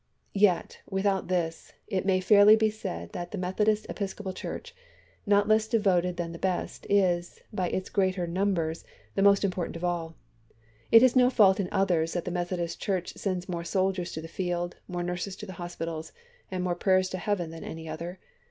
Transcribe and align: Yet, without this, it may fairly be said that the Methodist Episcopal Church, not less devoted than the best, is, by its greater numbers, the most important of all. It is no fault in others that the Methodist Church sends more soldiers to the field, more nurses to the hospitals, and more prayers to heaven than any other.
Yet, 0.33 0.79
without 0.89 1.27
this, 1.27 1.73
it 1.85 2.07
may 2.07 2.21
fairly 2.21 2.55
be 2.55 2.71
said 2.71 3.11
that 3.11 3.29
the 3.29 3.37
Methodist 3.37 3.85
Episcopal 3.87 4.33
Church, 4.33 4.73
not 5.27 5.47
less 5.47 5.67
devoted 5.67 6.17
than 6.17 6.31
the 6.31 6.39
best, 6.39 6.87
is, 6.89 7.41
by 7.53 7.69
its 7.69 7.91
greater 7.91 8.25
numbers, 8.25 8.83
the 9.13 9.21
most 9.21 9.43
important 9.43 9.75
of 9.75 9.83
all. 9.83 10.15
It 10.91 11.03
is 11.03 11.15
no 11.15 11.29
fault 11.29 11.59
in 11.59 11.69
others 11.71 12.13
that 12.13 12.25
the 12.25 12.31
Methodist 12.31 12.79
Church 12.81 13.13
sends 13.13 13.47
more 13.47 13.63
soldiers 13.63 14.11
to 14.13 14.21
the 14.21 14.27
field, 14.27 14.75
more 14.87 15.03
nurses 15.03 15.35
to 15.35 15.45
the 15.45 15.53
hospitals, 15.61 16.13
and 16.49 16.63
more 16.63 16.73
prayers 16.73 17.07
to 17.09 17.19
heaven 17.19 17.51
than 17.51 17.63
any 17.63 17.87
other. 17.87 18.17